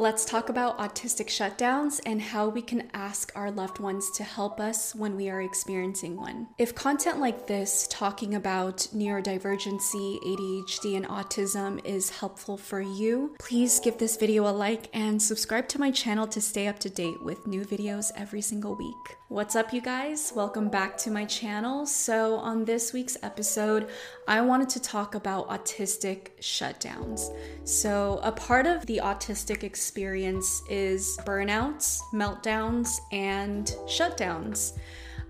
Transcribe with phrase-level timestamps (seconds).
[0.00, 4.58] Let's talk about autistic shutdowns and how we can ask our loved ones to help
[4.58, 6.48] us when we are experiencing one.
[6.56, 13.78] If content like this, talking about neurodivergency, ADHD, and autism, is helpful for you, please
[13.78, 17.22] give this video a like and subscribe to my channel to stay up to date
[17.22, 19.19] with new videos every single week.
[19.30, 20.32] What's up, you guys?
[20.34, 21.86] Welcome back to my channel.
[21.86, 23.88] So, on this week's episode,
[24.26, 27.32] I wanted to talk about autistic shutdowns.
[27.62, 34.76] So, a part of the autistic experience is burnouts, meltdowns, and shutdowns.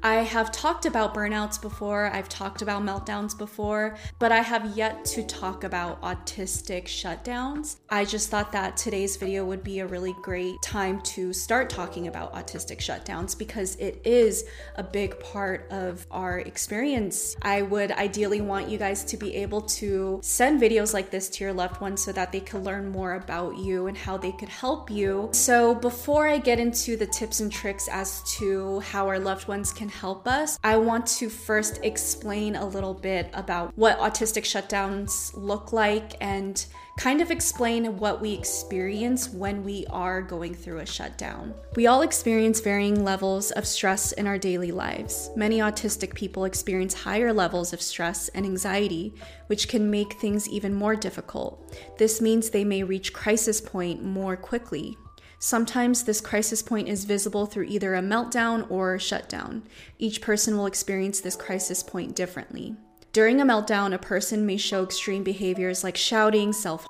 [0.02, 5.04] I have talked about burnouts before, I've talked about meltdowns before, but I have yet
[5.06, 7.76] to talk about autistic shutdowns.
[7.90, 12.06] I just thought that today's video would be a really great time to start talking
[12.06, 17.36] about autistic shutdowns because it is a big part of our experience.
[17.42, 21.44] I would ideally want you guys to be able to send videos like this to
[21.44, 24.48] your loved ones so that they can learn more about you and how they could
[24.48, 25.28] help you.
[25.32, 29.74] So, before I get into the tips and tricks as to how our loved ones
[29.74, 35.30] can help us, I want to first explain a little bit about what autistic shutdowns
[35.34, 36.64] look like and
[36.98, 41.54] kind of explain what we experience when we are going through a shutdown.
[41.74, 45.30] We all experience varying levels of stress in our daily lives.
[45.34, 49.14] Many autistic people experience higher levels of stress and anxiety,
[49.46, 51.74] which can make things even more difficult.
[51.96, 54.98] This means they may reach crisis point more quickly.
[55.42, 59.62] Sometimes this crisis point is visible through either a meltdown or a shutdown.
[59.98, 62.76] Each person will experience this crisis point differently.
[63.14, 66.86] During a meltdown, a person may show extreme behaviors like shouting, self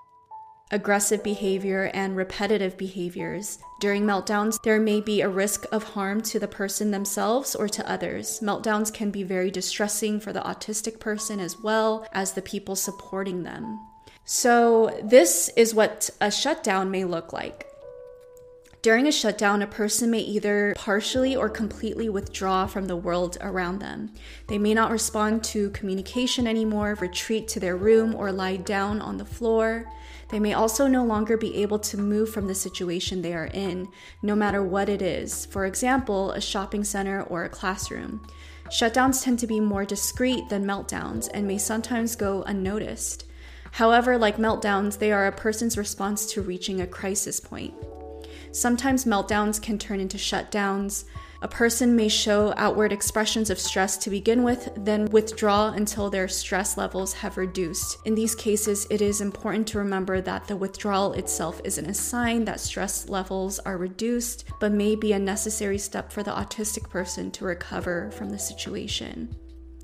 [0.73, 3.59] aggressive behavior, and repetitive behaviors.
[3.81, 7.89] During meltdowns, there may be a risk of harm to the person themselves or to
[7.89, 8.41] others.
[8.41, 13.45] Meltdowns can be very distressing for the autistic person as well as the people supporting
[13.45, 13.79] them.
[14.25, 17.70] So, this is what a shutdown may look like.
[18.83, 23.79] During a shutdown, a person may either partially or completely withdraw from the world around
[23.79, 24.11] them.
[24.47, 29.19] They may not respond to communication anymore, retreat to their room, or lie down on
[29.19, 29.85] the floor.
[30.31, 33.87] They may also no longer be able to move from the situation they are in,
[34.23, 35.45] no matter what it is.
[35.45, 38.27] For example, a shopping center or a classroom.
[38.71, 43.27] Shutdowns tend to be more discreet than meltdowns and may sometimes go unnoticed.
[43.73, 47.75] However, like meltdowns, they are a person's response to reaching a crisis point.
[48.53, 51.05] Sometimes meltdowns can turn into shutdowns.
[51.43, 56.29] A person may show outward expressions of stress to begin with, then withdraw until their
[56.29, 57.97] stress levels have reduced.
[58.05, 62.45] In these cases, it is important to remember that the withdrawal itself isn't a sign
[62.45, 67.31] that stress levels are reduced, but may be a necessary step for the autistic person
[67.31, 69.35] to recover from the situation.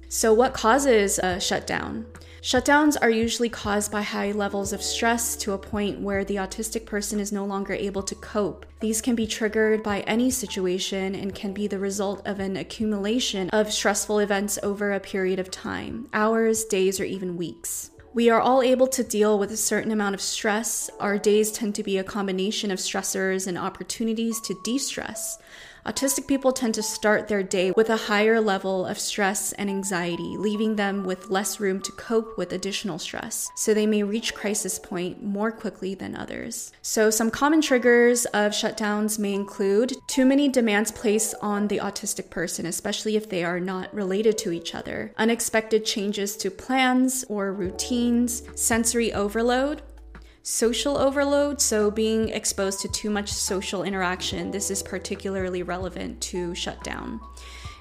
[0.09, 2.07] So, what causes a shutdown?
[2.47, 6.87] Shutdowns are usually caused by high levels of stress to a point where the autistic
[6.87, 8.65] person is no longer able to cope.
[8.79, 13.51] These can be triggered by any situation and can be the result of an accumulation
[13.51, 17.91] of stressful events over a period of time hours, days, or even weeks.
[18.15, 20.89] We are all able to deal with a certain amount of stress.
[21.01, 25.37] Our days tend to be a combination of stressors and opportunities to de stress.
[25.87, 30.37] Autistic people tend to start their day with a higher level of stress and anxiety,
[30.37, 33.53] leaving them with less room to cope with additional stress.
[33.55, 36.73] So they may reach crisis point more quickly than others.
[36.83, 42.31] So some common triggers of shutdowns may include too many demands placed on the autistic
[42.31, 47.53] person, especially if they are not related to each other, unexpected changes to plans or
[47.53, 49.83] routines, sensory overload,
[50.47, 56.55] social overload, so being exposed to too much social interaction, this is particularly relevant to
[56.55, 57.19] shutdown.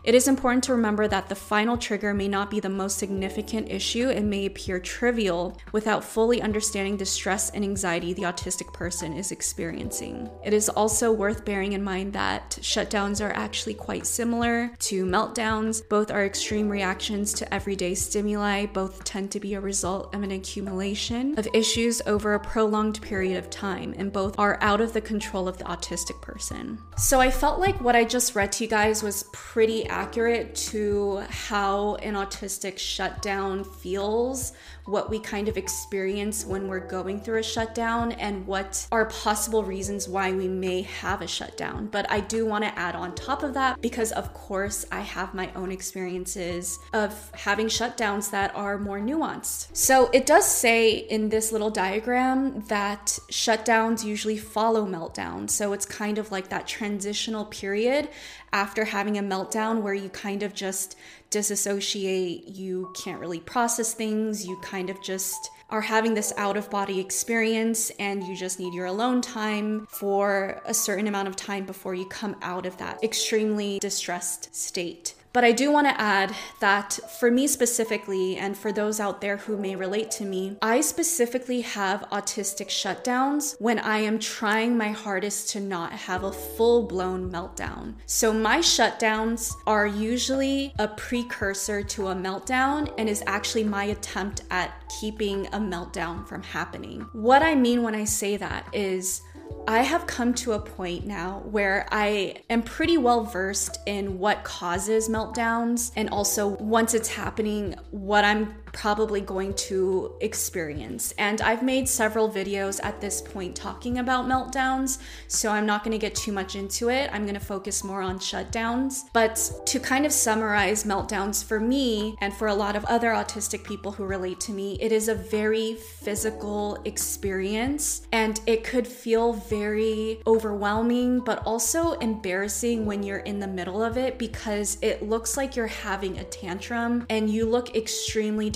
[0.06, 3.72] It is important to remember that the final trigger may not be the most significant
[3.72, 9.14] issue and may appear trivial without fully understanding the stress and anxiety the autistic person
[9.14, 10.30] is experiencing.
[10.44, 15.82] It is also worth bearing in mind that shutdowns are actually quite similar to meltdowns.
[15.90, 20.30] Both are extreme reactions to everyday stimuli, both tend to be a result of an
[20.30, 25.02] accumulation of issues over a prolonged period of time, and both are out of the
[25.02, 26.78] control of the autistic person.
[26.96, 31.24] So I felt like what I just read to you guys was pretty accurate to
[31.30, 34.52] how an autistic shutdown feels,
[34.86, 39.64] what we kind of experience when we're going through a shutdown, and what are possible
[39.64, 41.88] reasons why we may have a shutdown.
[41.88, 45.34] But I do want to add on top of that because, of course, I have
[45.34, 49.76] my own experiences of having shutdowns that are more nuanced.
[49.76, 55.52] So it does say in this little diagram that shutdowns usually follow meltdowns.
[55.52, 58.10] So it's kind of like that transitional period
[58.54, 60.96] after having a meltdown where you kind of just
[61.36, 66.70] disassociate, you can't really process things, you kind of just are having this out of
[66.70, 71.66] body experience and you just need your alone time for a certain amount of time
[71.66, 75.15] before you come out of that extremely distressed state.
[75.36, 79.36] But I do want to add that for me specifically, and for those out there
[79.36, 84.92] who may relate to me, I specifically have autistic shutdowns when I am trying my
[84.92, 87.96] hardest to not have a full blown meltdown.
[88.06, 94.44] So my shutdowns are usually a precursor to a meltdown and is actually my attempt
[94.52, 94.72] at
[95.02, 97.02] keeping a meltdown from happening.
[97.12, 99.22] What I mean when I say that is,
[99.68, 104.44] I have come to a point now where I am pretty well versed in what
[104.44, 111.14] causes meltdowns and also once it's happening, what I'm probably going to experience.
[111.18, 115.94] And I've made several videos at this point talking about meltdowns, so I'm not going
[115.94, 117.10] to get too much into it.
[117.14, 119.06] I'm going to focus more on shutdowns.
[119.14, 123.64] But to kind of summarize meltdowns for me and for a lot of other autistic
[123.64, 129.34] people who relate to me, it is a very physical experience and it could feel
[129.34, 135.38] very overwhelming, but also embarrassing when you're in the middle of it because it looks
[135.38, 138.50] like you're having a tantrum and you look extremely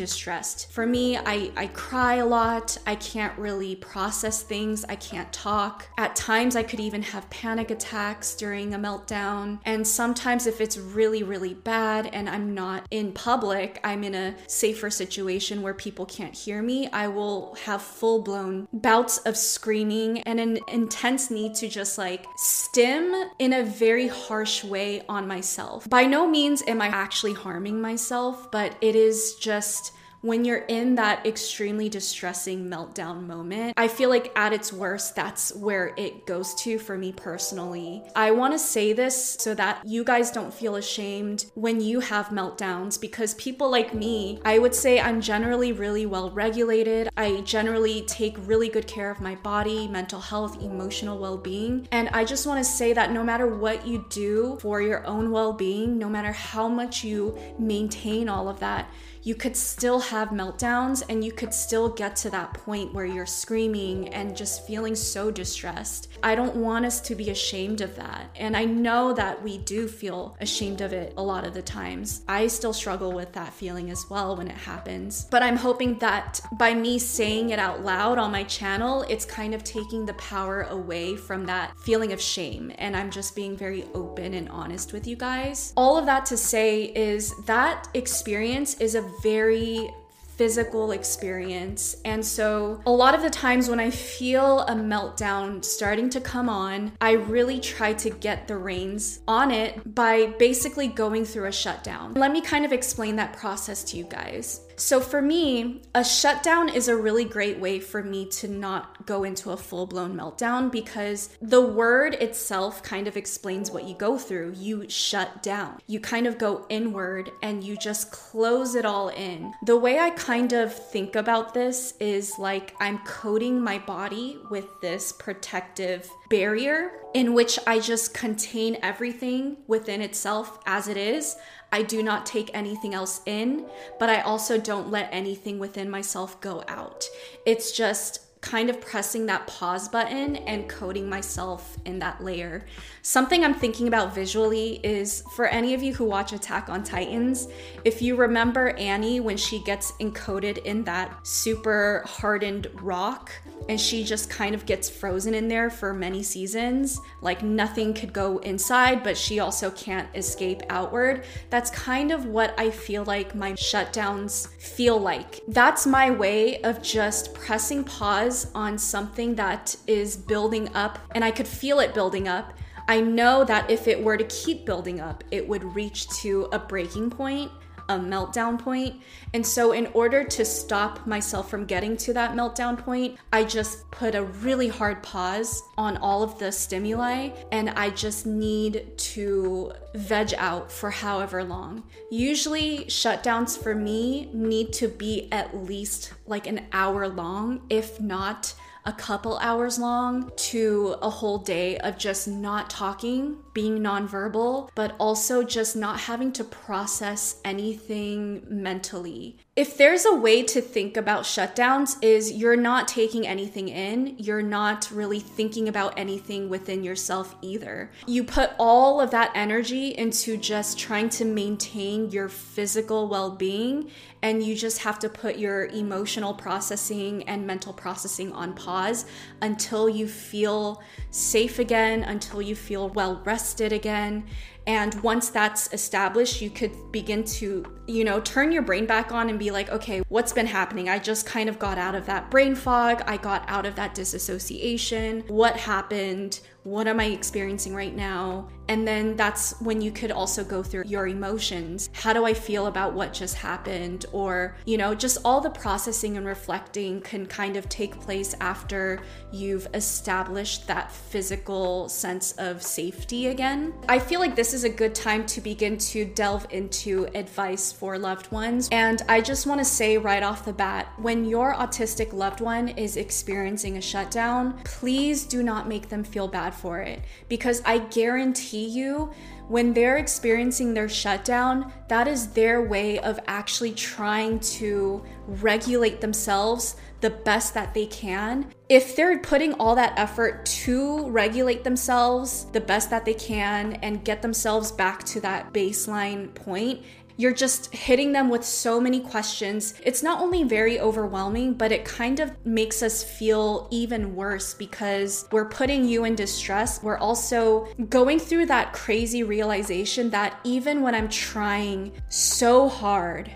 [0.71, 2.77] For me, I, I cry a lot.
[2.85, 4.85] I can't really process things.
[4.87, 5.87] I can't talk.
[5.97, 9.59] At times, I could even have panic attacks during a meltdown.
[9.65, 14.35] And sometimes, if it's really, really bad and I'm not in public, I'm in a
[14.47, 20.19] safer situation where people can't hear me, I will have full blown bouts of screaming
[20.21, 25.89] and an intense need to just like stim in a very harsh way on myself.
[25.89, 30.95] By no means am I actually harming myself, but it is just when you're in
[30.95, 36.53] that extremely distressing meltdown moment, I feel like at its worst, that's where it goes
[36.55, 38.03] to for me personally.
[38.15, 42.27] I want to say this so that you guys don't feel ashamed when you have
[42.27, 47.09] meltdowns because people like me, I would say I'm generally really well regulated.
[47.15, 51.87] I generally take really good care of my body, mental health, emotional well being.
[51.91, 55.31] And I just want to say that no matter what you do for your own
[55.31, 58.91] well being, no matter how much you maintain all of that,
[59.23, 63.25] you could still have meltdowns and you could still get to that point where you're
[63.25, 66.09] screaming and just feeling so distressed.
[66.23, 68.29] I don't want us to be ashamed of that.
[68.35, 72.23] And I know that we do feel ashamed of it a lot of the times.
[72.27, 75.25] I still struggle with that feeling as well when it happens.
[75.29, 79.53] But I'm hoping that by me saying it out loud on my channel, it's kind
[79.53, 82.71] of taking the power away from that feeling of shame.
[82.77, 85.73] And I'm just being very open and honest with you guys.
[85.75, 89.91] All of that to say is that experience is a very
[90.39, 91.97] physical experience.
[92.05, 96.47] And so, a lot of the times when I feel a meltdown starting to come
[96.47, 101.51] on, I really try to get the reins on it by basically going through a
[101.51, 102.13] shutdown.
[102.13, 104.61] Let me kind of explain that process to you guys.
[104.79, 109.25] So, for me, a shutdown is a really great way for me to not go
[109.25, 114.17] into a full blown meltdown because the word itself kind of explains what you go
[114.17, 114.53] through.
[114.55, 119.53] You shut down, you kind of go inward and you just close it all in.
[119.65, 124.67] The way I kind of think about this is like I'm coating my body with
[124.81, 131.35] this protective barrier in which I just contain everything within itself as it is.
[131.71, 133.65] I do not take anything else in,
[133.99, 137.05] but I also don't let anything within myself go out.
[137.45, 142.65] It's just kind of pressing that pause button and coating myself in that layer.
[143.01, 147.47] Something I'm thinking about visually is for any of you who watch Attack on Titans,
[147.85, 153.31] if you remember Annie when she gets encoded in that super hardened rock
[153.69, 158.11] and she just kind of gets frozen in there for many seasons, like nothing could
[158.11, 161.23] go inside, but she also can't escape outward.
[161.49, 165.41] That's kind of what I feel like my shutdowns feel like.
[165.47, 171.31] That's my way of just pressing pause on something that is building up and I
[171.31, 172.53] could feel it building up,
[172.89, 176.57] I know that if it were to keep building up, it would reach to a
[176.57, 177.51] breaking point
[177.87, 179.01] a meltdown point.
[179.33, 183.89] And so, in order to stop myself from getting to that meltdown point, I just
[183.89, 189.73] put a really hard pause on all of the stimuli and I just need to
[189.95, 191.83] veg out for however long.
[192.11, 198.53] Usually, shutdowns for me need to be at least like an hour long, if not
[198.89, 204.95] a couple hours long to a whole day of just not talking, being nonverbal, but
[204.99, 209.37] also just not having to process anything mentally.
[209.55, 214.41] If there's a way to think about shutdowns is you're not taking anything in you're
[214.41, 217.91] not really thinking about anything within yourself either.
[218.07, 224.43] You put all of that energy into just trying to maintain your physical well-being and
[224.43, 229.05] you just have to put your emotional processing and mental processing on pause
[229.41, 234.25] until you feel safe again until you feel well rested again
[234.69, 239.27] and once that's established, you could begin to, you know, turn your brain back on
[239.31, 240.89] and be like, okay, what's been happening?
[240.89, 243.01] I just kind of got out of that brain fog.
[243.07, 245.23] I got out of that disassociation.
[245.27, 246.41] What happened?
[246.63, 248.49] What am I experiencing right now?
[248.67, 251.89] And then that's when you could also go through your emotions.
[251.93, 254.05] How do I feel about what just happened?
[254.11, 259.01] Or, you know, just all the processing and reflecting can kind of take place after
[259.31, 263.73] you've established that physical sense of safety again.
[263.87, 267.97] I feel like this is a good time to begin to delve into advice for
[267.97, 268.67] loved ones.
[268.73, 272.67] And I just want to say right off the bat when your autistic loved one
[272.67, 277.77] is experiencing a shutdown, please do not make them feel bad for it because I
[277.77, 279.13] guarantee you
[279.47, 286.75] when they're experiencing their shutdown, that is their way of actually trying to regulate themselves
[287.01, 288.51] the best that they can.
[288.67, 294.03] If they're putting all that effort to regulate themselves the best that they can and
[294.03, 296.83] get themselves back to that baseline point,
[297.19, 299.73] you're just hitting them with so many questions.
[299.83, 305.27] It's not only very overwhelming, but it kind of makes us feel even worse because
[305.29, 306.81] we're putting you in distress.
[306.81, 313.29] We're also going through that crazy realization that even when I'm trying so hard,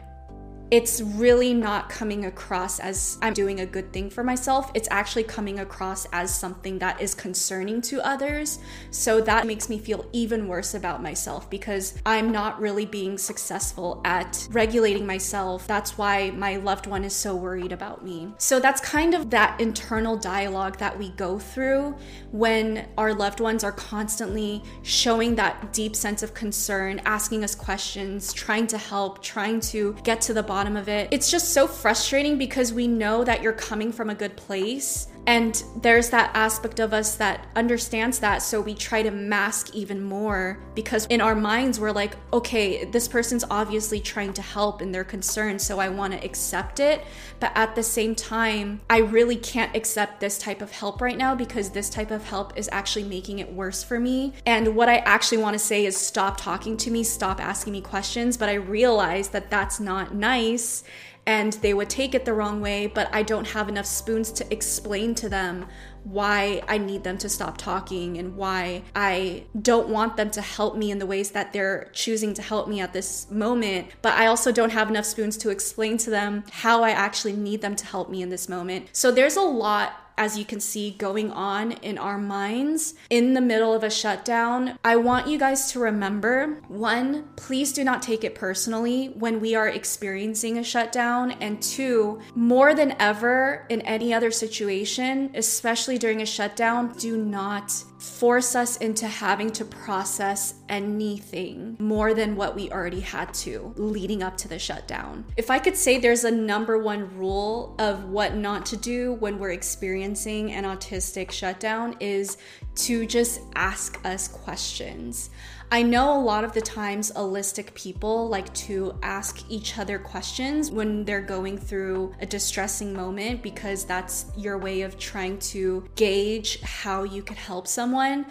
[0.74, 4.72] it's really not coming across as I'm doing a good thing for myself.
[4.74, 8.58] It's actually coming across as something that is concerning to others.
[8.90, 14.02] So that makes me feel even worse about myself because I'm not really being successful
[14.04, 15.68] at regulating myself.
[15.68, 18.34] That's why my loved one is so worried about me.
[18.40, 21.96] So that's kind of that internal dialogue that we go through
[22.32, 28.34] when our loved ones are constantly showing that deep sense of concern, asking us questions,
[28.34, 31.10] trying to help, trying to get to the bottom bottom of it.
[31.12, 35.08] It's just so frustrating because we know that you're coming from a good place.
[35.26, 38.42] And there's that aspect of us that understands that.
[38.42, 43.08] So we try to mask even more because in our minds, we're like, okay, this
[43.08, 45.62] person's obviously trying to help and they're concerned.
[45.62, 47.06] So I want to accept it.
[47.40, 51.36] But at the same time, I really can't accept this type of help right now
[51.36, 54.34] because this type of help is actually making it worse for me.
[54.46, 57.82] And what I actually want to say is stop talking to me, stop asking me
[57.82, 58.36] questions.
[58.36, 60.84] But I realize that that's not nice
[61.26, 64.54] and they would take it the wrong way, but I don't have enough spoons to
[64.54, 65.68] explain to them
[66.04, 70.76] why I need them to stop talking and why I don't want them to help
[70.76, 73.88] me in the ways that they're choosing to help me at this moment.
[74.02, 77.62] But I also don't have enough spoons to explain to them how I actually need
[77.62, 78.90] them to help me in this moment.
[78.92, 83.42] So there's a lot as you can see, going on in our minds in the
[83.42, 88.24] middle of a shutdown, I want you guys to remember one, please do not take
[88.24, 91.32] it personally when we are experiencing a shutdown.
[91.32, 97.72] And two, more than ever in any other situation, especially during a shutdown, do not
[98.04, 104.22] force us into having to process anything more than what we already had to leading
[104.22, 105.24] up to the shutdown.
[105.38, 109.40] If I could say there's a number one rule of what not to do when
[109.40, 112.38] we're experiencing an autistic shutdown is
[112.76, 115.30] to just ask us questions.
[115.74, 120.70] I know a lot of the times allistic people like to ask each other questions
[120.70, 126.62] when they're going through a distressing moment because that's your way of trying to gauge
[126.62, 128.28] how you could help someone.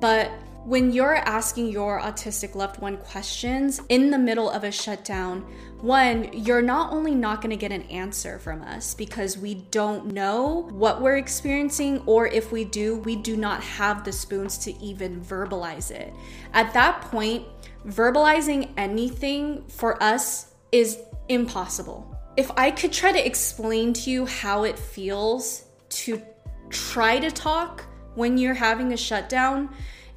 [0.00, 0.32] But
[0.64, 5.40] when you're asking your autistic loved one questions in the middle of a shutdown,
[5.80, 10.12] one, you're not only not going to get an answer from us because we don't
[10.12, 14.76] know what we're experiencing, or if we do, we do not have the spoons to
[14.82, 16.12] even verbalize it.
[16.52, 17.46] At that point,
[17.86, 20.98] verbalizing anything for us is
[21.30, 22.16] impossible.
[22.36, 26.20] If I could try to explain to you how it feels to
[26.68, 29.70] try to talk when you're having a shutdown,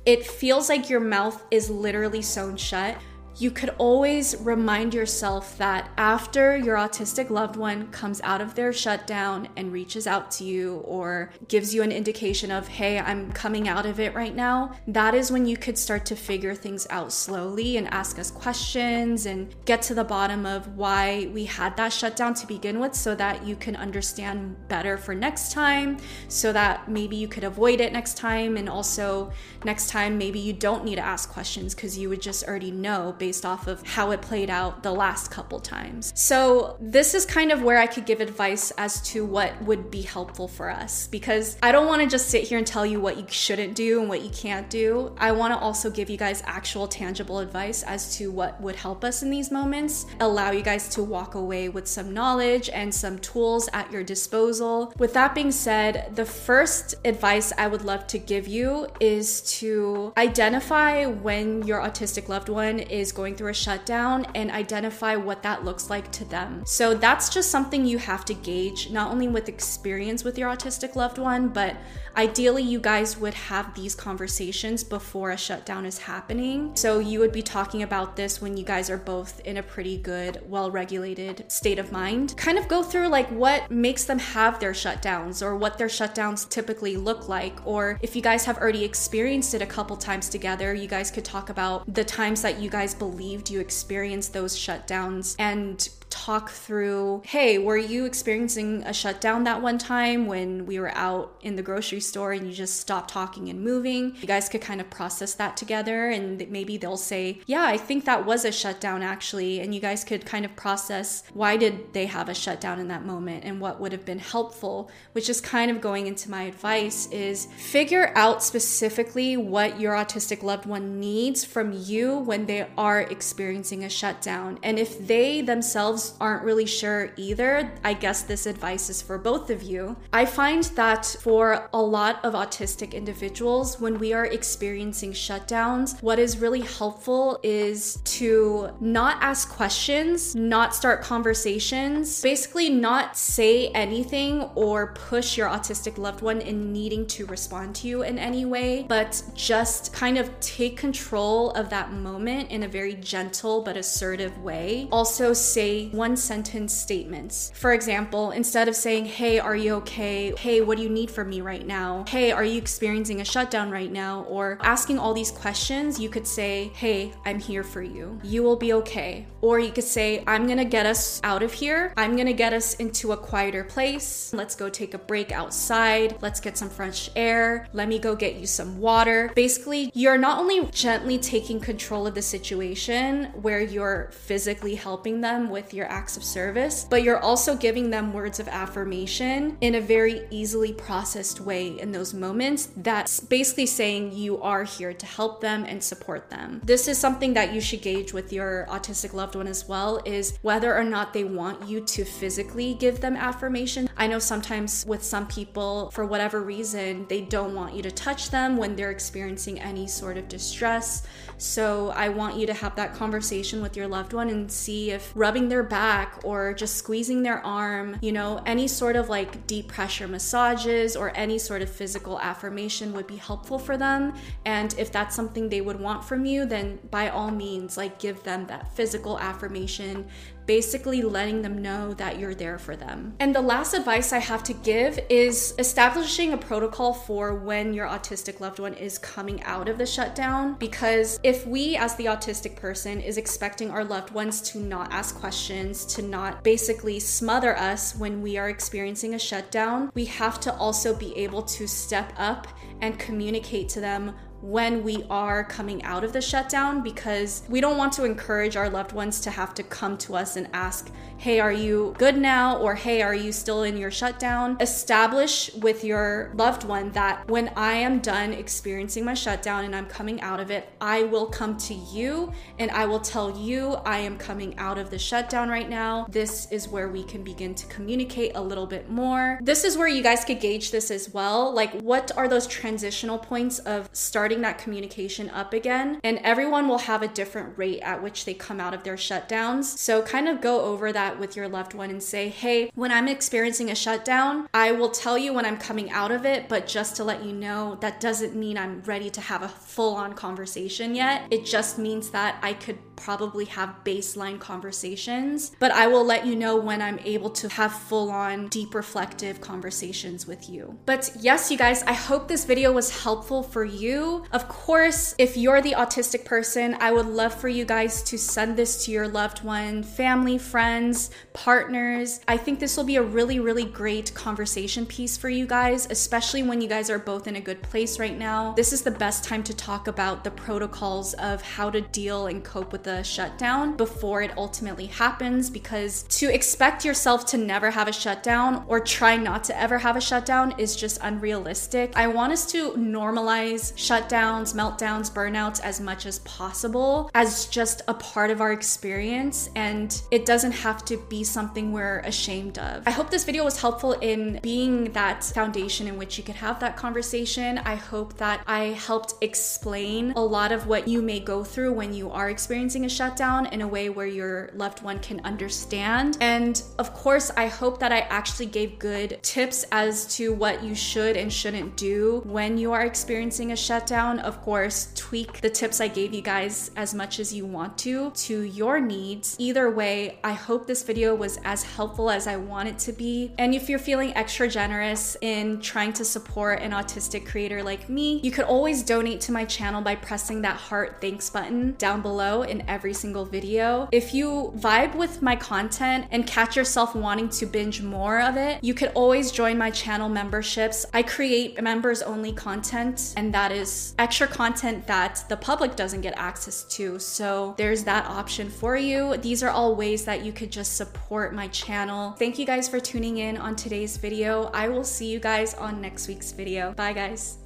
[0.05, 2.97] it feels like your mouth is literally sewn shut
[3.39, 8.71] you could always remind yourself that after your autistic loved one comes out of their
[8.71, 13.67] shutdown and reaches out to you or gives you an indication of, hey, I'm coming
[13.67, 17.11] out of it right now, that is when you could start to figure things out
[17.11, 21.91] slowly and ask us questions and get to the bottom of why we had that
[21.91, 25.97] shutdown to begin with so that you can understand better for next time,
[26.27, 28.57] so that maybe you could avoid it next time.
[28.57, 29.31] And also,
[29.65, 33.15] next time, maybe you don't need to ask questions because you would just already know
[33.23, 36.11] based off of how it played out the last couple times.
[36.13, 40.01] So, this is kind of where I could give advice as to what would be
[40.01, 43.15] helpful for us because I don't want to just sit here and tell you what
[43.15, 45.15] you shouldn't do and what you can't do.
[45.17, 49.05] I want to also give you guys actual tangible advice as to what would help
[49.05, 53.19] us in these moments, allow you guys to walk away with some knowledge and some
[53.19, 54.93] tools at your disposal.
[54.97, 60.11] With that being said, the first advice I would love to give you is to
[60.17, 65.63] identify when your autistic loved one is going through a shutdown and identify what that
[65.63, 66.63] looks like to them.
[66.65, 70.95] So that's just something you have to gauge, not only with experience with your autistic
[70.95, 71.77] loved one, but
[72.15, 76.75] Ideally, you guys would have these conversations before a shutdown is happening.
[76.75, 79.97] So you would be talking about this when you guys are both in a pretty
[79.97, 82.35] good, well regulated state of mind.
[82.37, 86.47] Kind of go through like what makes them have their shutdowns or what their shutdowns
[86.47, 87.65] typically look like.
[87.65, 91.25] Or if you guys have already experienced it a couple times together, you guys could
[91.25, 97.23] talk about the times that you guys believed you experienced those shutdowns and talk through
[97.25, 101.63] hey, were you experiencing a shutdown that one time when we were out in the
[101.63, 104.15] grocery store and you just stopped talking and moving?
[104.21, 108.05] You guys could kind of process that together and maybe they'll say, yeah, I think
[108.05, 109.59] that was a shutdown actually.
[109.59, 113.03] And you guys could kind of process why did they have a shutdown in that
[113.03, 117.07] moment and what would have been helpful, which is kind of going into my advice
[117.07, 123.01] is figure out specifically what your autistic loved one needs from you when they are
[123.01, 124.59] experiencing a shutdown.
[124.61, 129.49] And if they themselves aren't really sure either, I guess this advice is for both
[129.49, 129.95] of you.
[130.11, 136.19] I find that for a lot of autistic individuals, when we are experiencing shutdowns, what
[136.19, 144.43] is really helpful is to not ask questions, not start conversations, basically, not say anything
[144.55, 148.85] or push your autistic loved one in needing to respond to you in any way,
[148.87, 154.37] but just kind of take control of that moment in a very gentle but assertive
[154.39, 154.87] way.
[154.91, 157.51] Also, say one sentence statements.
[157.55, 160.33] For example, instead of saying, Hey, are you okay?
[160.37, 162.05] Hey, what do you need from me right now?
[162.07, 164.23] Hey, are you experiencing a shutdown right now?
[164.23, 168.19] Or asking all these questions, you could say, Hey, I'm here for you.
[168.23, 169.27] You will be okay.
[169.41, 171.93] Or you could say, I'm gonna get us out of here.
[171.95, 174.33] I'm gonna get us into a quieter place.
[174.33, 176.17] Let's go take a break outside.
[176.21, 177.67] Let's get some fresh air.
[177.73, 179.31] Let me go get you some water.
[179.35, 185.49] Basically, you're not only gently taking control of the situation where you're physically helping them
[185.49, 189.75] with your your acts of service, but you're also giving them words of affirmation in
[189.75, 195.05] a very easily processed way in those moments that's basically saying you are here to
[195.05, 196.61] help them and support them.
[196.63, 200.37] This is something that you should gauge with your autistic loved one as well is
[200.41, 203.89] whether or not they want you to physically give them affirmation.
[203.97, 208.29] I know sometimes with some people for whatever reason they don't want you to touch
[208.29, 211.05] them when they're experiencing any sort of distress.
[211.37, 215.11] So I want you to have that conversation with your loved one and see if
[215.15, 219.67] rubbing their back or just squeezing their arm, you know, any sort of like deep
[219.69, 224.13] pressure massages or any sort of physical affirmation would be helpful for them.
[224.45, 228.21] And if that's something they would want from you, then by all means, like give
[228.21, 230.05] them that physical affirmation
[230.45, 233.13] basically letting them know that you're there for them.
[233.19, 237.87] And the last advice I have to give is establishing a protocol for when your
[237.87, 240.55] autistic loved one is coming out of the shutdown.
[240.59, 245.15] Because if we, as the autistic person, is expecting our loved ones to not ask
[245.15, 250.53] questions, to not basically smother us when we are experiencing a shutdown, we have to
[250.55, 252.47] also be able to step up
[252.81, 257.77] and communicate to them when we are coming out of the shutdown because we don't
[257.77, 261.39] want to encourage our loved ones to have to come to us and ask, hey,
[261.39, 262.57] are you good now?
[262.57, 264.57] Or hey, are you still in your shutdown?
[264.59, 269.85] Establish with your loved one that when I am done experiencing my shutdown and I'm
[269.85, 272.29] coming out of it, I will come to you
[272.59, 276.05] and I will tell you I am coming out of the shutdown right now.
[276.09, 279.39] This is where we can begin to communicate a little bit more.
[279.41, 281.53] This is where you guys could gauge this as well.
[281.53, 285.99] Like, what are those transitional points of starting that communication up again?
[286.03, 289.65] And everyone will have a different rate at which they come out of their shutdowns.
[289.65, 292.91] So, kind of go over that that with your loved one and say, hey, when
[292.91, 296.65] I'm experiencing a shutdown, I will tell you when I'm coming out of it, but
[296.65, 300.13] just to let you know, that doesn't mean I'm ready to have a full on
[300.13, 301.27] conversation yet.
[301.29, 306.35] It just means that I could probably have baseline conversations, but I will let you
[306.35, 310.77] know when I'm able to have full on, deep reflective conversations with you.
[310.85, 314.25] But yes, you guys, I hope this video was helpful for you.
[314.31, 318.57] Of course, if you're the autistic person, I would love for you guys to send
[318.57, 322.19] this to your loved one, family, friends, partners.
[322.27, 326.43] I think this will be a really, really great conversation piece for you guys, especially
[326.43, 328.53] when you guys are both in a good place right now.
[328.53, 332.43] This is the best time to talk about the protocols of how to deal and
[332.43, 337.87] cope with the shutdown before it ultimately happens because to expect yourself to never have
[337.87, 341.93] a shutdown or try not to ever have a shutdown is just unrealistic.
[341.95, 347.93] I want us to normalize shutdowns, meltdowns, burnouts as much as possible as just a
[347.93, 352.83] part of our experience and it doesn't have to be something we're ashamed of.
[352.85, 356.59] I hope this video was helpful in being that foundation in which you could have
[356.59, 357.59] that conversation.
[357.59, 361.93] I hope that I helped explain a lot of what you may go through when
[361.93, 366.17] you are experiencing a shutdown in a way where your loved one can understand.
[366.19, 370.73] And of course, I hope that I actually gave good tips as to what you
[370.75, 374.19] should and shouldn't do when you are experiencing a shutdown.
[374.19, 378.11] Of course, tweak the tips I gave you guys as much as you want to
[378.11, 379.35] to your needs.
[379.37, 383.31] Either way, I hope this video was as helpful as I want it to be.
[383.37, 388.19] And if you're feeling extra generous in trying to support an autistic creator like me,
[388.23, 392.41] you could always donate to my channel by pressing that heart thanks button down below
[392.67, 393.87] every single video.
[393.91, 398.63] If you vibe with my content and catch yourself wanting to binge more of it,
[398.63, 400.85] you could always join my channel memberships.
[400.93, 406.13] I create members only content, and that is extra content that the public doesn't get
[406.17, 406.99] access to.
[406.99, 409.17] So there's that option for you.
[409.17, 412.11] These are all ways that you could just support my channel.
[412.13, 414.49] Thank you guys for tuning in on today's video.
[414.53, 416.73] I will see you guys on next week's video.
[416.73, 417.42] Bye, guys.